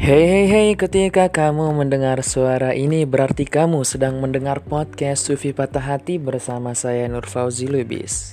Hei 0.00 0.24
hei 0.24 0.46
hei, 0.48 0.68
ketika 0.80 1.28
kamu 1.28 1.76
mendengar 1.76 2.24
suara 2.24 2.72
ini 2.72 3.04
berarti 3.04 3.44
kamu 3.44 3.84
sedang 3.84 4.16
mendengar 4.16 4.64
podcast 4.64 5.28
Sufi 5.28 5.52
Patah 5.52 5.84
Hati 5.84 6.16
bersama 6.16 6.72
saya 6.72 7.04
Nur 7.04 7.28
Fauzi 7.28 7.68
Lubis. 7.68 8.32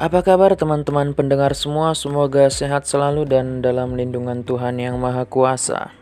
Apa 0.00 0.24
kabar 0.24 0.56
teman-teman 0.56 1.12
pendengar 1.12 1.52
semua? 1.52 1.92
Semoga 1.92 2.48
sehat 2.48 2.88
selalu 2.88 3.28
dan 3.28 3.60
dalam 3.60 4.00
lindungan 4.00 4.48
Tuhan 4.48 4.80
Yang 4.80 4.96
Maha 4.96 5.28
Kuasa. 5.28 5.92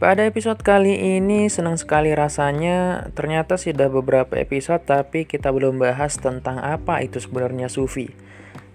Pada 0.00 0.24
episode 0.24 0.64
kali 0.64 1.20
ini 1.20 1.52
senang 1.52 1.76
sekali 1.76 2.16
rasanya 2.16 3.12
ternyata 3.12 3.60
sudah 3.60 3.92
beberapa 3.92 4.32
episode 4.40 4.80
tapi 4.88 5.28
kita 5.28 5.52
belum 5.52 5.76
bahas 5.76 6.16
tentang 6.16 6.56
apa 6.56 7.04
itu 7.04 7.20
sebenarnya 7.20 7.68
sufi. 7.68 8.16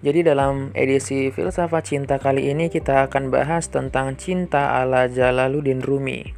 Jadi 0.04 0.20
dalam 0.20 0.68
edisi 0.76 1.32
Filsafat 1.32 1.88
Cinta 1.88 2.20
kali 2.20 2.52
ini 2.52 2.68
kita 2.68 3.08
akan 3.08 3.32
bahas 3.32 3.72
tentang 3.72 4.20
cinta 4.20 4.76
ala 4.76 5.08
Jalaluddin 5.08 5.80
Rumi. 5.80 6.28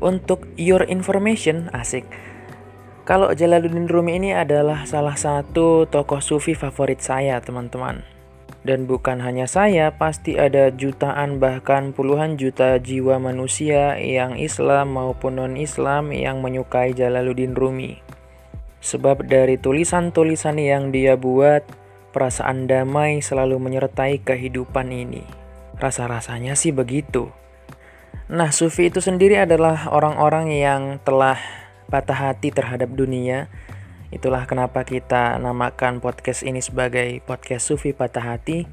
Untuk 0.00 0.48
your 0.56 0.88
information, 0.88 1.68
asik. 1.76 2.08
Kalau 3.04 3.28
Jalaluddin 3.36 3.84
Rumi 3.84 4.16
ini 4.16 4.32
adalah 4.32 4.88
salah 4.88 5.12
satu 5.12 5.84
tokoh 5.92 6.24
sufi 6.24 6.56
favorit 6.56 7.04
saya, 7.04 7.36
teman-teman. 7.44 8.00
Dan 8.64 8.88
bukan 8.88 9.20
hanya 9.20 9.44
saya, 9.44 9.92
pasti 9.92 10.40
ada 10.40 10.72
jutaan 10.72 11.36
bahkan 11.36 11.92
puluhan 11.92 12.40
juta 12.40 12.80
jiwa 12.80 13.20
manusia 13.20 14.00
yang 14.00 14.40
Islam 14.40 14.96
maupun 14.96 15.36
non-Islam 15.36 16.16
yang 16.16 16.40
menyukai 16.40 16.96
Jalaluddin 16.96 17.52
Rumi. 17.52 18.00
Sebab 18.80 19.28
dari 19.28 19.60
tulisan-tulisan 19.60 20.56
yang 20.56 20.88
dia 20.96 21.20
buat, 21.20 21.81
Perasaan 22.12 22.68
damai 22.68 23.24
selalu 23.24 23.56
menyertai 23.56 24.20
kehidupan 24.20 24.92
ini. 24.92 25.24
Rasa-rasanya 25.80 26.52
sih 26.52 26.68
begitu. 26.68 27.32
Nah, 28.28 28.52
sufi 28.52 28.92
itu 28.92 29.00
sendiri 29.00 29.40
adalah 29.40 29.88
orang-orang 29.88 30.52
yang 30.52 30.82
telah 31.00 31.40
patah 31.88 32.32
hati 32.32 32.52
terhadap 32.52 32.92
dunia. 32.92 33.48
Itulah 34.12 34.44
kenapa 34.44 34.84
kita 34.84 35.40
namakan 35.40 36.04
podcast 36.04 36.44
ini 36.44 36.60
sebagai 36.60 37.24
podcast 37.24 37.64
sufi 37.64 37.96
patah 37.96 38.36
hati. 38.36 38.68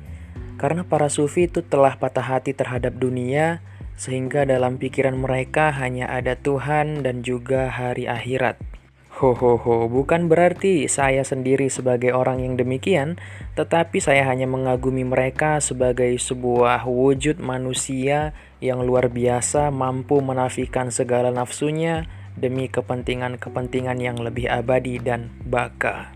Karena 0.60 0.84
para 0.84 1.08
sufi 1.08 1.48
itu 1.48 1.64
telah 1.64 1.96
patah 1.96 2.24
hati 2.24 2.52
terhadap 2.52 3.00
dunia, 3.00 3.64
sehingga 3.96 4.44
dalam 4.44 4.76
pikiran 4.76 5.16
mereka 5.16 5.72
hanya 5.72 6.12
ada 6.12 6.36
Tuhan 6.36 7.08
dan 7.08 7.24
juga 7.24 7.72
hari 7.72 8.08
akhirat. 8.08 8.79
Ho 9.20 9.36
ho 9.36 9.60
ho, 9.60 9.92
bukan 9.92 10.32
berarti 10.32 10.88
saya 10.88 11.28
sendiri 11.28 11.68
sebagai 11.68 12.16
orang 12.16 12.40
yang 12.40 12.56
demikian, 12.56 13.20
tetapi 13.60 14.00
saya 14.00 14.24
hanya 14.24 14.48
mengagumi 14.48 15.04
mereka 15.04 15.60
sebagai 15.60 16.16
sebuah 16.16 16.88
wujud 16.88 17.36
manusia 17.44 18.32
yang 18.64 18.80
luar 18.80 19.12
biasa 19.12 19.76
mampu 19.76 20.24
menafikan 20.24 20.88
segala 20.88 21.36
nafsunya 21.36 22.08
demi 22.40 22.72
kepentingan-kepentingan 22.72 24.00
yang 24.00 24.16
lebih 24.24 24.48
abadi 24.48 25.04
dan 25.04 25.36
baka. 25.44 26.16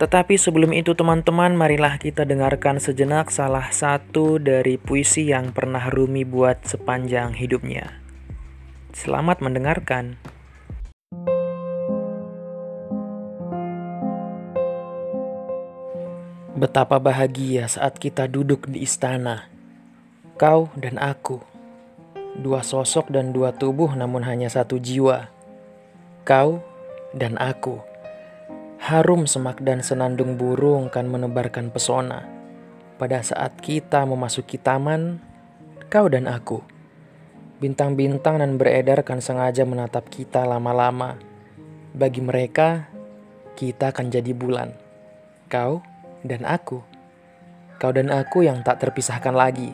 Tetapi 0.00 0.40
sebelum 0.40 0.72
itu 0.72 0.96
teman-teman, 0.96 1.52
marilah 1.52 2.00
kita 2.00 2.24
dengarkan 2.24 2.80
sejenak 2.80 3.28
salah 3.28 3.68
satu 3.68 4.40
dari 4.40 4.80
puisi 4.80 5.28
yang 5.28 5.52
pernah 5.52 5.84
Rumi 5.92 6.24
buat 6.24 6.64
sepanjang 6.64 7.36
hidupnya. 7.36 8.00
Selamat 8.96 9.44
mendengarkan. 9.44 10.37
Betapa 16.58 16.98
bahagia 16.98 17.70
saat 17.70 18.02
kita 18.02 18.26
duduk 18.26 18.66
di 18.66 18.82
istana, 18.82 19.46
kau 20.34 20.66
dan 20.74 20.98
aku, 20.98 21.38
dua 22.34 22.66
sosok 22.66 23.14
dan 23.14 23.30
dua 23.30 23.54
tubuh, 23.54 23.94
namun 23.94 24.26
hanya 24.26 24.50
satu 24.50 24.74
jiwa. 24.74 25.30
Kau 26.26 26.58
dan 27.14 27.38
aku, 27.38 27.78
harum 28.82 29.30
semak 29.30 29.62
dan 29.62 29.86
senandung 29.86 30.34
burung 30.34 30.90
kan 30.90 31.06
menebarkan 31.06 31.70
pesona. 31.70 32.26
Pada 32.98 33.22
saat 33.22 33.54
kita 33.62 34.02
memasuki 34.02 34.58
taman, 34.58 35.22
kau 35.86 36.10
dan 36.10 36.26
aku, 36.26 36.58
bintang-bintang 37.62 38.42
dan 38.42 38.58
beredar 38.58 39.06
kan 39.06 39.22
sengaja 39.22 39.62
menatap 39.62 40.10
kita 40.10 40.42
lama-lama. 40.42 41.22
Bagi 41.94 42.18
mereka, 42.18 42.90
kita 43.54 43.94
akan 43.94 44.10
jadi 44.10 44.34
bulan. 44.34 44.74
Kau 45.46 45.86
dan 46.26 46.42
aku, 46.42 46.82
kau 47.78 47.94
dan 47.94 48.10
aku 48.10 48.42
yang 48.42 48.66
tak 48.66 48.82
terpisahkan 48.82 49.30
lagi, 49.30 49.70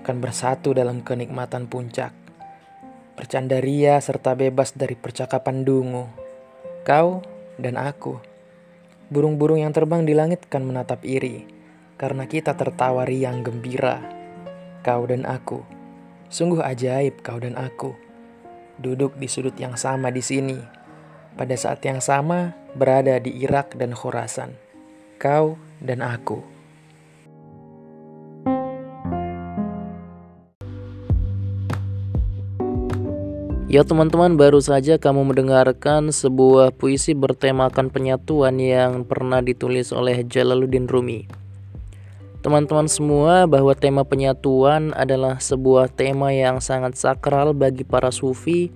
akan 0.00 0.16
bersatu 0.24 0.72
dalam 0.72 1.04
kenikmatan 1.04 1.68
puncak. 1.68 2.16
Bercanda 3.12 3.60
ria 3.60 4.00
serta 4.00 4.32
bebas 4.32 4.72
dari 4.72 4.96
percakapan 4.96 5.60
dungu. 5.60 6.08
Kau 6.88 7.20
dan 7.60 7.76
aku. 7.76 8.16
Burung-burung 9.12 9.60
yang 9.60 9.76
terbang 9.76 10.08
di 10.08 10.16
langit 10.16 10.48
kan 10.48 10.64
menatap 10.64 11.04
iri, 11.04 11.44
karena 12.00 12.24
kita 12.24 12.56
tertawa 12.56 13.04
riang 13.04 13.44
gembira. 13.44 14.00
Kau 14.80 15.04
dan 15.04 15.28
aku. 15.28 15.60
Sungguh 16.32 16.64
ajaib 16.64 17.20
kau 17.20 17.36
dan 17.36 17.60
aku. 17.60 17.92
Duduk 18.80 19.20
di 19.20 19.28
sudut 19.28 19.52
yang 19.60 19.76
sama 19.76 20.08
di 20.08 20.24
sini. 20.24 20.56
Pada 21.36 21.52
saat 21.52 21.84
yang 21.84 22.00
sama, 22.00 22.56
berada 22.72 23.20
di 23.20 23.44
Irak 23.44 23.76
dan 23.76 23.92
Khorasan 23.92 24.69
kau 25.20 25.60
dan 25.84 26.00
aku. 26.00 26.40
Ya 33.70 33.86
teman-teman 33.86 34.34
baru 34.34 34.58
saja 34.58 34.98
kamu 34.98 35.30
mendengarkan 35.30 36.10
sebuah 36.10 36.74
puisi 36.74 37.14
bertemakan 37.14 37.86
penyatuan 37.86 38.58
yang 38.58 39.06
pernah 39.06 39.38
ditulis 39.38 39.94
oleh 39.94 40.26
Jalaluddin 40.26 40.90
Rumi. 40.90 41.30
Teman-teman 42.40 42.88
semua 42.90 43.44
bahwa 43.44 43.76
tema 43.76 44.02
penyatuan 44.02 44.90
adalah 44.96 45.38
sebuah 45.38 45.92
tema 45.92 46.34
yang 46.34 46.58
sangat 46.58 46.96
sakral 46.98 47.52
bagi 47.52 47.84
para 47.84 48.08
sufi 48.10 48.72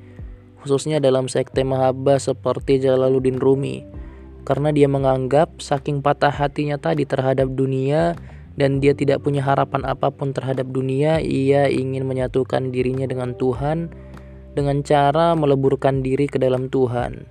khususnya 0.63 1.01
dalam 1.03 1.27
sekte 1.27 1.65
Mahabbah 1.67 2.21
seperti 2.21 2.79
Jalaluddin 2.79 3.41
Rumi 3.41 4.04
karena 4.45 4.71
dia 4.71 4.87
menganggap 4.87 5.59
saking 5.59 6.05
patah 6.05 6.31
hatinya 6.31 6.77
tadi 6.77 7.09
terhadap 7.09 7.49
dunia 7.51 8.15
dan 8.55 8.79
dia 8.79 8.95
tidak 8.95 9.25
punya 9.27 9.43
harapan 9.43 9.83
apa 9.83 10.15
pun 10.15 10.31
terhadap 10.31 10.71
dunia, 10.71 11.19
ia 11.19 11.67
ingin 11.67 12.07
menyatukan 12.07 12.71
dirinya 12.71 13.09
dengan 13.11 13.35
Tuhan 13.35 13.91
dengan 14.55 14.87
cara 14.87 15.35
meleburkan 15.35 16.01
diri 16.07 16.31
ke 16.31 16.39
dalam 16.39 16.71
Tuhan. 16.71 17.27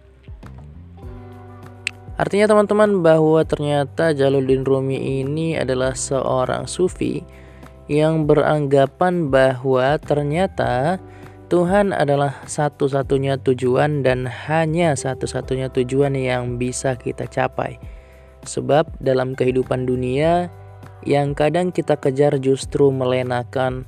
Artinya 2.13 2.45
teman-teman 2.45 3.01
bahwa 3.01 3.41
ternyata 3.41 4.13
Jaluddin 4.13 4.61
Rumi 4.61 5.25
ini 5.25 5.57
adalah 5.57 5.97
seorang 5.97 6.69
sufi 6.69 7.25
yang 7.89 8.29
beranggapan 8.29 9.33
bahwa 9.33 9.97
ternyata 9.97 11.01
Tuhan 11.51 11.91
adalah 11.91 12.39
satu-satunya 12.47 13.35
tujuan 13.43 13.99
dan 13.99 14.23
hanya 14.23 14.95
satu-satunya 14.95 15.67
tujuan 15.75 16.15
yang 16.15 16.55
bisa 16.55 16.95
kita 16.95 17.27
capai. 17.27 17.77
Sebab 18.47 18.87
dalam 19.03 19.35
kehidupan 19.35 19.83
dunia 19.83 20.47
yang 21.03 21.35
kadang 21.35 21.75
kita 21.75 21.99
kejar 21.99 22.39
justru 22.39 22.87
melenakan. 22.95 23.83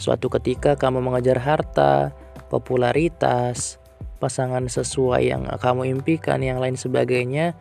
Suatu 0.00 0.28
ketika 0.32 0.76
kamu 0.76 1.04
mengejar 1.04 1.40
harta, 1.40 2.12
popularitas, 2.48 3.80
pasangan 4.20 4.64
sesuai 4.68 5.22
yang 5.24 5.48
kamu 5.48 5.92
impikan, 6.00 6.40
yang 6.40 6.60
lain 6.60 6.76
sebagainya, 6.76 7.56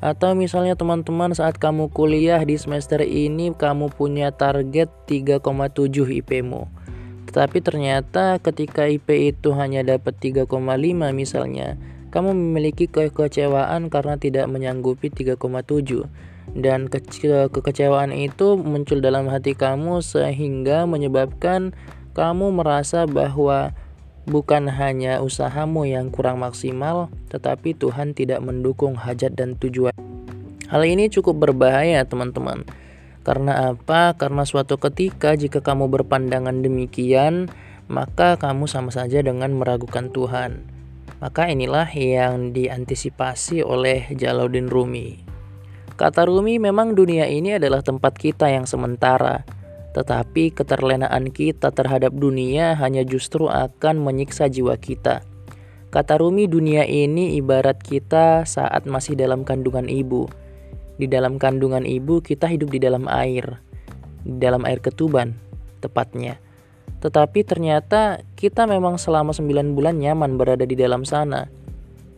atau 0.00 0.32
misalnya 0.32 0.76
teman-teman 0.76 1.32
saat 1.36 1.56
kamu 1.60 1.92
kuliah 1.92 2.40
di 2.44 2.56
semester 2.56 3.02
ini 3.04 3.52
kamu 3.52 3.92
punya 3.92 4.30
target 4.30 4.88
3,7 5.10 5.42
IP-mu 6.22 6.77
tetapi 7.28 7.60
ternyata 7.60 8.40
ketika 8.40 8.88
IP 8.88 9.36
itu 9.36 9.52
hanya 9.52 9.84
dapat 9.84 10.16
3,5 10.16 10.48
misalnya, 11.12 11.76
kamu 12.08 12.32
memiliki 12.32 12.88
kekecewaan 12.88 13.92
karena 13.92 14.16
tidak 14.16 14.48
menyanggupi 14.48 15.12
3,7 15.12 16.08
dan 16.56 16.88
ke 16.88 17.04
kekecewaan 17.52 18.16
itu 18.16 18.56
muncul 18.56 19.04
dalam 19.04 19.28
hati 19.28 19.52
kamu 19.52 20.00
sehingga 20.00 20.88
menyebabkan 20.88 21.76
kamu 22.16 22.64
merasa 22.64 23.04
bahwa 23.04 23.76
bukan 24.24 24.72
hanya 24.72 25.20
usahamu 25.20 25.84
yang 25.84 26.08
kurang 26.08 26.40
maksimal, 26.40 27.12
tetapi 27.28 27.76
Tuhan 27.76 28.16
tidak 28.16 28.40
mendukung 28.40 28.96
hajat 28.96 29.36
dan 29.36 29.52
tujuan. 29.60 29.92
Hal 30.72 30.80
ini 30.88 31.12
cukup 31.12 31.36
berbahaya, 31.44 32.08
teman-teman 32.08 32.64
karena 33.28 33.76
apa? 33.76 34.16
Karena 34.16 34.48
suatu 34.48 34.80
ketika 34.80 35.36
jika 35.36 35.60
kamu 35.60 35.92
berpandangan 35.92 36.64
demikian, 36.64 37.52
maka 37.84 38.40
kamu 38.40 38.64
sama 38.64 38.88
saja 38.88 39.20
dengan 39.20 39.52
meragukan 39.52 40.08
Tuhan. 40.08 40.64
Maka 41.20 41.52
inilah 41.52 41.92
yang 41.92 42.56
diantisipasi 42.56 43.60
oleh 43.60 44.08
Jalaluddin 44.16 44.72
Rumi. 44.72 45.20
Kata 46.00 46.24
Rumi, 46.24 46.56
memang 46.56 46.96
dunia 46.96 47.28
ini 47.28 47.60
adalah 47.60 47.84
tempat 47.84 48.16
kita 48.16 48.48
yang 48.48 48.64
sementara, 48.64 49.44
Tetapi 49.92 50.54
keterlenaan 50.54 51.28
kita 51.28 51.74
terhadap 51.74 52.16
dunia 52.16 52.80
hanya 52.80 53.02
justru 53.04 53.50
akan 53.50 53.98
menyiksa 53.98 54.48
jiwa 54.48 54.78
kita. 54.80 55.20
Kata 55.92 56.16
Rumi, 56.16 56.48
dunia 56.48 56.88
ini 56.88 57.36
ibarat 57.36 57.82
kita 57.82 58.48
saat 58.48 58.88
masih 58.88 59.20
dalam 59.20 59.44
kandungan 59.44 59.90
ibu. 59.90 60.30
Di 60.98 61.06
dalam 61.06 61.38
kandungan 61.38 61.86
ibu, 61.86 62.18
kita 62.18 62.50
hidup 62.50 62.74
di 62.74 62.82
dalam 62.82 63.06
air, 63.06 63.62
di 64.26 64.36
dalam 64.42 64.66
air 64.66 64.82
ketuban, 64.82 65.38
tepatnya. 65.78 66.42
Tetapi 66.98 67.46
ternyata 67.46 68.26
kita 68.34 68.66
memang 68.66 68.98
selama 68.98 69.30
9 69.30 69.78
bulan 69.78 70.02
nyaman 70.02 70.34
berada 70.34 70.66
di 70.66 70.74
dalam 70.74 71.06
sana. 71.06 71.46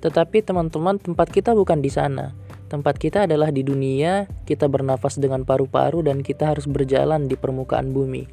Tetapi 0.01 0.41
teman-teman, 0.41 0.97
tempat 0.97 1.29
kita 1.29 1.53
bukan 1.53 1.85
di 1.85 1.93
sana. 1.93 2.33
Tempat 2.73 2.97
kita 2.97 3.29
adalah 3.29 3.53
di 3.53 3.61
dunia, 3.61 4.25
kita 4.49 4.65
bernafas 4.71 5.21
dengan 5.21 5.45
paru-paru 5.45 6.01
dan 6.07 6.25
kita 6.25 6.49
harus 6.49 6.65
berjalan 6.65 7.29
di 7.29 7.37
permukaan 7.37 7.93
bumi. 7.93 8.25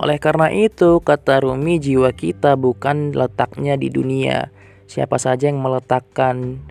Oleh 0.00 0.16
karena 0.16 0.48
itu, 0.48 1.04
kata 1.04 1.44
Rumi, 1.44 1.76
jiwa 1.76 2.14
kita 2.16 2.56
bukan 2.56 3.12
letaknya 3.12 3.76
di 3.76 3.92
dunia. 3.92 4.48
Siapa 4.88 5.20
saja 5.20 5.52
yang 5.52 5.60
meletakkan 5.60 6.64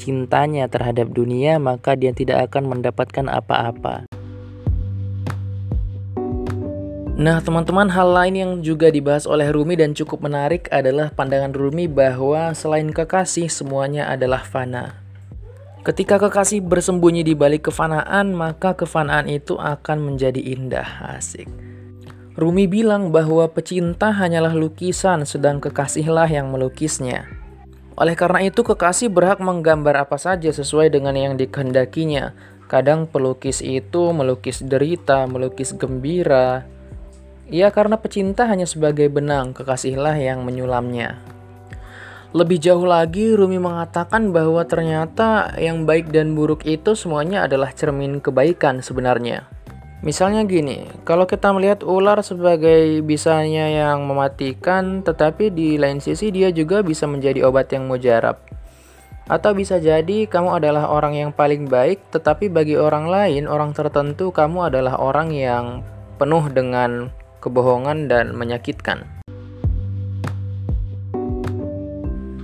cintanya 0.00 0.68
terhadap 0.68 1.12
dunia, 1.12 1.56
maka 1.60 1.96
dia 1.96 2.10
tidak 2.14 2.50
akan 2.50 2.78
mendapatkan 2.78 3.26
apa-apa. 3.28 4.08
Nah, 7.12 7.38
teman-teman, 7.44 7.92
hal 7.92 8.08
lain 8.08 8.34
yang 8.34 8.52
juga 8.64 8.88
dibahas 8.88 9.28
oleh 9.28 9.52
Rumi 9.52 9.76
dan 9.76 9.92
cukup 9.92 10.24
menarik 10.24 10.66
adalah 10.72 11.12
pandangan 11.12 11.52
Rumi 11.52 11.84
bahwa 11.84 12.56
selain 12.56 12.88
kekasih, 12.88 13.52
semuanya 13.52 14.08
adalah 14.08 14.42
fana. 14.42 15.02
Ketika 15.84 16.16
kekasih 16.16 16.62
bersembunyi 16.62 17.26
di 17.26 17.34
balik 17.34 17.68
kefanaan, 17.68 18.32
maka 18.32 18.78
kefanaan 18.78 19.26
itu 19.28 19.58
akan 19.58 19.98
menjadi 20.02 20.40
indah, 20.40 21.14
asik. 21.18 21.50
Rumi 22.32 22.64
bilang 22.64 23.12
bahwa 23.12 23.44
pecinta 23.50 24.08
hanyalah 24.08 24.56
lukisan, 24.56 25.28
sedang 25.28 25.60
kekasihlah 25.60 26.30
yang 26.32 26.48
melukisnya. 26.48 27.41
Oleh 27.96 28.16
karena 28.16 28.40
itu, 28.44 28.64
kekasih 28.64 29.12
berhak 29.12 29.38
menggambar 29.38 30.08
apa 30.08 30.16
saja 30.16 30.48
sesuai 30.48 30.88
dengan 30.88 31.12
yang 31.12 31.34
dikehendakinya. 31.36 32.32
Kadang 32.70 33.04
pelukis 33.04 33.60
itu 33.60 34.16
melukis 34.16 34.64
derita, 34.64 35.28
melukis 35.28 35.76
gembira. 35.76 36.64
Ya, 37.52 37.68
karena 37.68 38.00
pecinta 38.00 38.48
hanya 38.48 38.64
sebagai 38.64 39.12
benang, 39.12 39.52
kekasihlah 39.52 40.16
yang 40.16 40.40
menyulamnya. 40.48 41.20
Lebih 42.32 42.64
jauh 42.64 42.88
lagi, 42.88 43.36
Rumi 43.36 43.60
mengatakan 43.60 44.32
bahwa 44.32 44.64
ternyata 44.64 45.52
yang 45.60 45.84
baik 45.84 46.08
dan 46.08 46.32
buruk 46.32 46.64
itu 46.64 46.96
semuanya 46.96 47.44
adalah 47.44 47.76
cermin 47.76 48.24
kebaikan 48.24 48.80
sebenarnya. 48.80 49.44
Misalnya 50.02 50.42
gini, 50.42 50.90
kalau 51.06 51.30
kita 51.30 51.54
melihat 51.54 51.86
ular 51.86 52.18
sebagai 52.26 53.06
bisanya 53.06 53.70
yang 53.70 54.02
mematikan, 54.02 54.98
tetapi 55.06 55.54
di 55.54 55.78
lain 55.78 56.02
sisi 56.02 56.34
dia 56.34 56.50
juga 56.50 56.82
bisa 56.82 57.06
menjadi 57.06 57.46
obat 57.46 57.70
yang 57.70 57.86
mujarab. 57.86 58.42
Atau 59.30 59.54
bisa 59.54 59.78
jadi 59.78 60.26
kamu 60.26 60.58
adalah 60.58 60.90
orang 60.90 61.14
yang 61.14 61.30
paling 61.30 61.70
baik, 61.70 62.02
tetapi 62.10 62.50
bagi 62.50 62.74
orang 62.74 63.06
lain, 63.06 63.46
orang 63.46 63.70
tertentu, 63.78 64.34
kamu 64.34 64.74
adalah 64.74 64.98
orang 64.98 65.30
yang 65.30 65.86
penuh 66.18 66.50
dengan 66.50 67.14
kebohongan 67.38 68.10
dan 68.10 68.34
menyakitkan. 68.34 69.06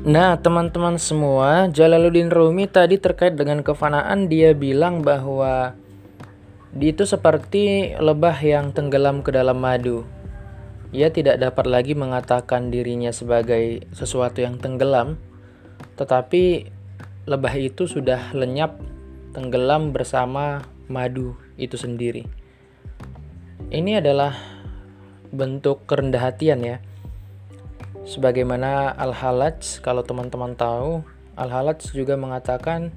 Nah, 0.07 0.39
teman-teman 0.39 0.95
semua, 0.95 1.67
Jalaluddin 1.75 2.31
Rumi 2.31 2.71
tadi 2.71 3.03
terkait 3.03 3.35
dengan 3.35 3.67
kefanaan, 3.67 4.31
dia 4.31 4.55
bilang 4.55 5.03
bahwa 5.03 5.75
itu 6.77 7.09
seperti 7.09 7.97
lebah 7.97 8.37
yang 8.45 8.77
tenggelam 8.77 9.25
ke 9.25 9.33
dalam 9.33 9.57
madu. 9.57 10.05
Ia 10.93 11.09
tidak 11.09 11.41
dapat 11.41 11.69
lagi 11.69 11.93
mengatakan 11.97 12.69
dirinya 12.69 13.13
sebagai 13.13 13.89
sesuatu 13.93 14.41
yang 14.45 14.61
tenggelam, 14.61 15.21
tetapi 15.97 16.69
lebah 17.29 17.55
itu 17.57 17.85
sudah 17.85 18.33
lenyap 18.33 18.81
tenggelam 19.37 19.93
bersama 19.93 20.65
madu 20.89 21.37
itu 21.61 21.77
sendiri. 21.77 22.25
Ini 23.69 24.01
adalah 24.01 24.33
bentuk 25.29 25.85
kerendah 25.85 26.33
hatian 26.33 26.65
ya. 26.65 26.81
Sebagaimana 28.09 28.97
Al-Halaj, 28.97 29.85
kalau 29.85 30.01
teman-teman 30.01 30.57
tahu, 30.57 31.05
Al-Halaj 31.37 31.93
juga 31.93 32.17
mengatakan 32.17 32.89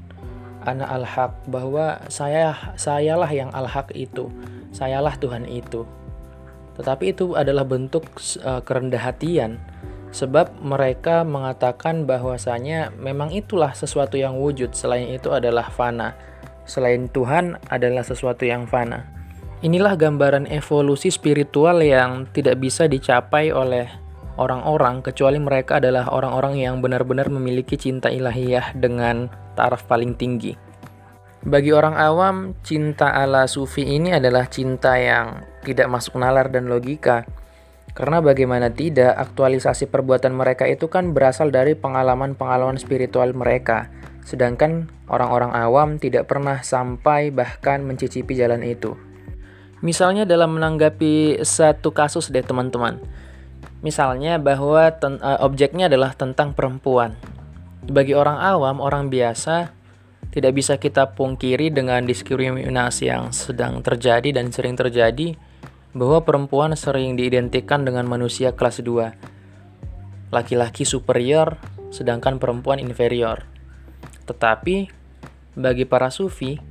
ana 0.61 0.85
al-haq 0.87 1.33
bahwa 1.49 2.01
saya 2.07 2.73
sayalah 2.77 3.29
yang 3.29 3.49
al-haq 3.51 3.89
itu. 3.97 4.29
Sayalah 4.71 5.17
Tuhan 5.17 5.49
itu. 5.49 5.83
Tetapi 6.79 7.11
itu 7.11 7.35
adalah 7.35 7.67
bentuk 7.67 8.07
uh, 8.41 8.63
kerendah 8.63 9.01
hatian. 9.01 9.59
Sebab 10.11 10.59
mereka 10.59 11.23
mengatakan 11.23 12.03
bahwasanya 12.03 12.91
memang 12.99 13.31
itulah 13.31 13.71
sesuatu 13.71 14.19
yang 14.19 14.39
wujud. 14.39 14.75
Selain 14.75 15.07
itu 15.07 15.31
adalah 15.31 15.71
fana. 15.71 16.15
Selain 16.67 17.07
Tuhan 17.07 17.59
adalah 17.71 18.03
sesuatu 18.03 18.43
yang 18.43 18.67
fana. 18.67 19.07
Inilah 19.61 19.93
gambaran 19.93 20.49
evolusi 20.49 21.13
spiritual 21.13 21.85
yang 21.85 22.25
tidak 22.33 22.57
bisa 22.57 22.89
dicapai 22.89 23.53
oleh 23.53 23.87
orang-orang 24.41 25.05
kecuali 25.05 25.37
mereka 25.37 25.77
adalah 25.77 26.09
orang-orang 26.09 26.57
yang 26.57 26.81
benar-benar 26.81 27.29
memiliki 27.29 27.77
cinta 27.77 28.09
ilahiyah 28.09 28.73
dengan 28.73 29.29
taraf 29.53 29.87
paling 29.87 30.15
tinggi. 30.15 30.53
Bagi 31.41 31.73
orang 31.73 31.97
awam, 31.97 32.53
cinta 32.61 33.09
ala 33.17 33.49
sufi 33.49 33.81
ini 33.97 34.13
adalah 34.13 34.45
cinta 34.45 34.93
yang 35.01 35.41
tidak 35.65 35.89
masuk 35.89 36.21
nalar 36.21 36.53
dan 36.53 36.69
logika. 36.69 37.25
Karena 37.97 38.21
bagaimana 38.21 38.69
tidak, 38.69 39.17
aktualisasi 39.17 39.89
perbuatan 39.89 40.37
mereka 40.37 40.69
itu 40.69 40.85
kan 40.87 41.17
berasal 41.17 41.49
dari 41.49 41.73
pengalaman-pengalaman 41.73 42.77
spiritual 42.77 43.33
mereka. 43.33 43.89
Sedangkan 44.21 44.87
orang-orang 45.09 45.51
awam 45.57 45.97
tidak 45.97 46.29
pernah 46.29 46.61
sampai 46.61 47.33
bahkan 47.33 47.81
mencicipi 47.83 48.37
jalan 48.37 48.61
itu. 48.61 48.93
Misalnya 49.81 50.29
dalam 50.29 50.61
menanggapi 50.61 51.41
satu 51.41 51.89
kasus 51.89 52.29
deh 52.29 52.45
teman-teman. 52.45 53.01
Misalnya 53.81 54.37
bahwa 54.37 54.93
ten, 54.93 55.17
uh, 55.17 55.41
objeknya 55.41 55.89
adalah 55.89 56.13
tentang 56.13 56.53
perempuan. 56.53 57.17
Bagi 57.81 58.13
orang 58.13 58.37
awam, 58.37 58.77
orang 58.77 59.09
biasa, 59.09 59.73
tidak 60.29 60.53
bisa 60.53 60.77
kita 60.77 61.17
pungkiri 61.17 61.73
dengan 61.73 62.05
diskriminasi 62.05 63.09
yang 63.09 63.33
sedang 63.33 63.81
terjadi 63.81 64.37
dan 64.37 64.53
sering 64.53 64.77
terjadi 64.77 65.33
bahwa 65.91 66.21
perempuan 66.21 66.77
sering 66.77 67.17
diidentikan 67.17 67.81
dengan 67.81 68.05
manusia 68.05 68.53
kelas 68.53 68.85
2. 68.85 70.31
Laki-laki 70.31 70.85
superior, 70.85 71.57
sedangkan 71.89 72.37
perempuan 72.37 72.77
inferior. 72.77 73.43
Tetapi, 74.29 74.87
bagi 75.57 75.83
para 75.83 76.13
sufi, 76.13 76.61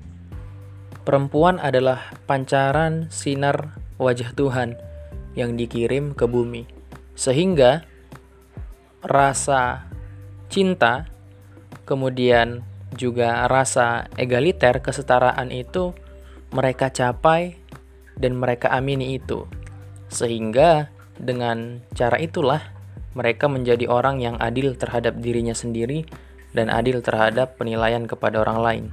perempuan 1.05 1.59
adalah 1.59 2.15
pancaran 2.25 3.11
sinar 3.11 3.77
wajah 3.99 4.33
Tuhan 4.33 4.79
yang 5.35 5.59
dikirim 5.59 6.17
ke 6.17 6.25
bumi. 6.25 6.65
Sehingga 7.13 7.85
rasa 9.05 9.90
cinta, 10.51 11.07
kemudian 11.87 12.67
juga 12.99 13.47
rasa 13.47 14.11
egaliter, 14.19 14.83
kesetaraan 14.83 15.55
itu 15.55 15.95
mereka 16.51 16.91
capai 16.91 17.55
dan 18.19 18.35
mereka 18.35 18.75
amini 18.75 19.15
itu. 19.15 19.47
Sehingga 20.11 20.91
dengan 21.15 21.87
cara 21.95 22.19
itulah 22.19 22.61
mereka 23.15 23.47
menjadi 23.47 23.87
orang 23.87 24.19
yang 24.19 24.37
adil 24.43 24.75
terhadap 24.75 25.19
dirinya 25.23 25.55
sendiri 25.55 26.07
dan 26.51 26.67
adil 26.67 26.99
terhadap 26.99 27.55
penilaian 27.55 28.11
kepada 28.11 28.43
orang 28.43 28.59
lain. 28.59 28.87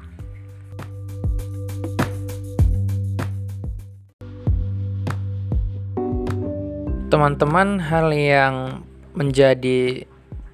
Teman-teman, 7.07 7.79
hal 7.79 8.11
yang 8.11 8.83
menjadi 9.15 10.05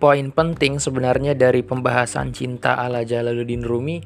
poin 0.03 0.35
penting 0.35 0.83
sebenarnya 0.83 1.31
dari 1.31 1.63
pembahasan 1.63 2.35
cinta 2.35 2.75
ala 2.75 3.07
Jalaluddin 3.07 3.63
Rumi 3.63 4.03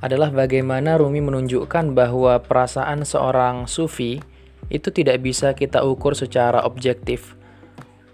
adalah 0.00 0.32
bagaimana 0.32 0.96
Rumi 0.96 1.20
menunjukkan 1.20 1.92
bahwa 1.92 2.40
perasaan 2.40 3.04
seorang 3.04 3.68
sufi 3.68 4.24
itu 4.72 4.88
tidak 4.88 5.20
bisa 5.20 5.52
kita 5.52 5.84
ukur 5.84 6.16
secara 6.16 6.64
objektif. 6.64 7.36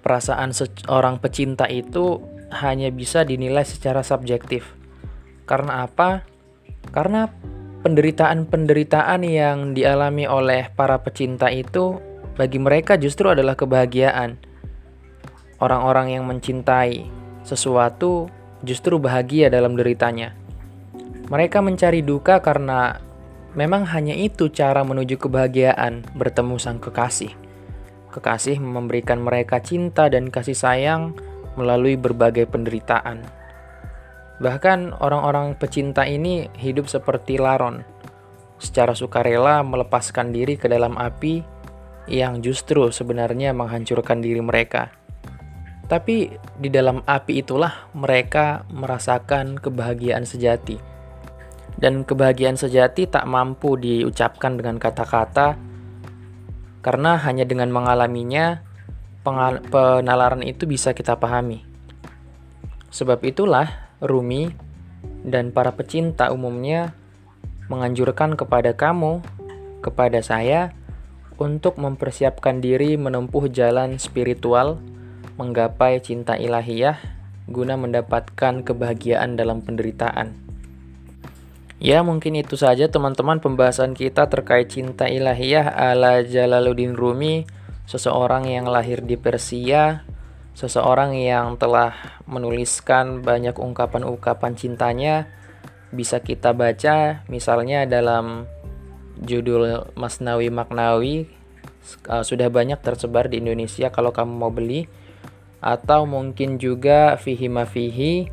Perasaan 0.02 0.50
seorang 0.50 1.22
pecinta 1.22 1.70
itu 1.70 2.18
hanya 2.50 2.90
bisa 2.90 3.22
dinilai 3.22 3.62
secara 3.62 4.02
subjektif. 4.02 4.74
Karena 5.46 5.86
apa? 5.86 6.26
Karena 6.90 7.30
penderitaan-penderitaan 7.86 9.22
yang 9.22 9.70
dialami 9.70 10.26
oleh 10.26 10.66
para 10.74 10.98
pecinta 10.98 11.46
itu 11.46 11.94
bagi 12.34 12.58
mereka 12.58 12.98
justru 12.98 13.30
adalah 13.30 13.54
kebahagiaan. 13.54 14.53
Orang-orang 15.64 16.12
yang 16.12 16.28
mencintai 16.28 17.08
sesuatu 17.40 18.28
justru 18.60 19.00
bahagia 19.00 19.48
dalam 19.48 19.80
deritanya. 19.80 20.36
Mereka 21.32 21.64
mencari 21.64 22.04
duka 22.04 22.44
karena 22.44 23.00
memang 23.56 23.88
hanya 23.88 24.12
itu 24.12 24.52
cara 24.52 24.84
menuju 24.84 25.16
kebahagiaan 25.16 26.04
bertemu 26.12 26.60
sang 26.60 26.76
kekasih. 26.76 27.32
Kekasih 28.12 28.60
memberikan 28.60 29.24
mereka 29.24 29.56
cinta 29.64 30.12
dan 30.12 30.28
kasih 30.28 30.52
sayang 30.52 31.16
melalui 31.56 31.96
berbagai 31.96 32.44
penderitaan. 32.44 33.24
Bahkan 34.44 35.00
orang-orang 35.00 35.56
pecinta 35.56 36.04
ini 36.04 36.52
hidup 36.60 36.92
seperti 36.92 37.40
laron, 37.40 37.88
secara 38.60 38.92
sukarela 38.92 39.64
melepaskan 39.64 40.28
diri 40.28 40.60
ke 40.60 40.68
dalam 40.68 41.00
api 41.00 41.40
yang 42.04 42.44
justru 42.44 42.92
sebenarnya 42.92 43.56
menghancurkan 43.56 44.20
diri 44.20 44.44
mereka. 44.44 44.92
Tapi 45.84 46.32
di 46.56 46.68
dalam 46.72 47.04
api 47.04 47.44
itulah 47.44 47.92
mereka 47.92 48.64
merasakan 48.72 49.60
kebahagiaan 49.60 50.24
sejati. 50.24 50.80
Dan 51.76 52.08
kebahagiaan 52.08 52.56
sejati 52.56 53.04
tak 53.10 53.28
mampu 53.28 53.76
diucapkan 53.76 54.56
dengan 54.56 54.80
kata-kata, 54.80 55.58
karena 56.80 57.20
hanya 57.20 57.44
dengan 57.44 57.68
mengalaminya, 57.68 58.62
penalaran 59.72 60.44
itu 60.44 60.64
bisa 60.64 60.96
kita 60.96 61.16
pahami. 61.16 61.64
Sebab 62.94 63.20
itulah 63.26 63.90
Rumi 63.98 64.54
dan 65.24 65.50
para 65.50 65.74
pecinta 65.74 66.30
umumnya 66.30 66.94
menganjurkan 67.66 68.36
kepada 68.36 68.76
kamu, 68.76 69.24
kepada 69.80 70.22
saya, 70.22 70.72
untuk 71.40 71.80
mempersiapkan 71.80 72.62
diri 72.62 72.94
menempuh 72.94 73.50
jalan 73.50 73.98
spiritual 73.98 74.78
menggapai 75.36 75.98
cinta 76.02 76.38
ilahiyah 76.38 76.98
guna 77.50 77.76
mendapatkan 77.76 78.64
kebahagiaan 78.64 79.36
dalam 79.36 79.60
penderitaan. 79.60 80.32
Ya, 81.82 82.00
mungkin 82.00 82.38
itu 82.40 82.56
saja 82.56 82.88
teman-teman 82.88 83.44
pembahasan 83.44 83.92
kita 83.92 84.32
terkait 84.32 84.72
cinta 84.72 85.04
ilahiyah 85.04 85.68
ala 85.68 86.24
Jalaluddin 86.24 86.96
Rumi, 86.96 87.44
seseorang 87.84 88.48
yang 88.48 88.64
lahir 88.64 89.04
di 89.04 89.20
Persia, 89.20 90.06
seseorang 90.56 91.12
yang 91.18 91.60
telah 91.60 91.92
menuliskan 92.24 93.20
banyak 93.20 93.58
ungkapan-ungkapan 93.58 94.54
cintanya 94.54 95.28
bisa 95.90 96.22
kita 96.22 96.50
baca 96.54 97.22
misalnya 97.30 97.86
dalam 97.86 98.50
judul 99.22 99.94
Masnawi 99.94 100.50
Maknawi 100.50 101.26
uh, 102.10 102.22
sudah 102.26 102.50
banyak 102.50 102.82
tersebar 102.82 103.30
di 103.30 103.38
Indonesia 103.38 103.90
kalau 103.94 104.10
kamu 104.10 104.32
mau 104.34 104.50
beli 104.50 104.90
atau 105.64 106.04
mungkin 106.04 106.60
juga 106.60 107.16
fihi 107.16 107.48
mafihi 107.48 108.28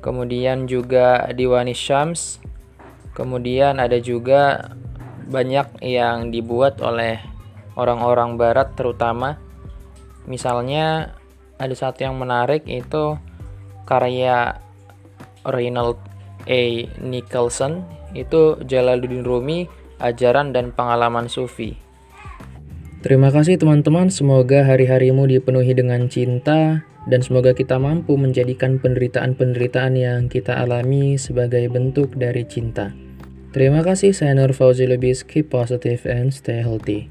kemudian 0.00 0.64
juga 0.64 1.28
diwani 1.36 1.76
syams. 1.76 2.40
Kemudian 3.12 3.76
ada 3.76 4.00
juga 4.00 4.72
banyak 5.28 5.84
yang 5.84 6.32
dibuat 6.32 6.80
oleh 6.80 7.20
orang-orang 7.76 8.40
barat 8.40 8.72
terutama. 8.72 9.36
Misalnya 10.24 11.12
ada 11.60 11.74
satu 11.76 12.08
yang 12.08 12.16
menarik 12.16 12.64
itu 12.64 13.20
karya 13.84 14.56
Reynold 15.44 16.00
A. 16.48 16.88
Nicholson. 17.04 17.84
Itu 18.16 18.58
Jalaluddin 18.64 19.22
Rumi 19.22 19.68
ajaran 20.00 20.56
dan 20.56 20.72
pengalaman 20.72 21.28
sufi 21.28 21.89
Terima 23.00 23.32
kasih 23.32 23.56
teman-teman, 23.56 24.12
semoga 24.12 24.60
hari-harimu 24.60 25.24
dipenuhi 25.24 25.72
dengan 25.72 26.12
cinta 26.12 26.84
dan 27.08 27.20
semoga 27.24 27.56
kita 27.56 27.80
mampu 27.80 28.20
menjadikan 28.20 28.76
penderitaan-penderitaan 28.76 29.96
yang 29.96 30.28
kita 30.28 30.60
alami 30.60 31.16
sebagai 31.16 31.64
bentuk 31.72 32.12
dari 32.20 32.44
cinta. 32.44 32.92
Terima 33.56 33.80
kasih, 33.80 34.12
saya 34.12 34.36
Nur 34.36 34.52
Fauzi 34.52 34.84
Lubis. 34.84 35.24
Keep 35.24 35.48
positive 35.48 36.04
and 36.04 36.28
stay 36.28 36.60
healthy. 36.60 37.08